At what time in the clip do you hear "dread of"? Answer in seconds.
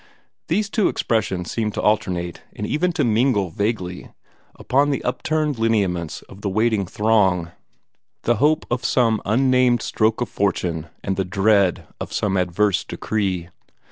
11.23-12.11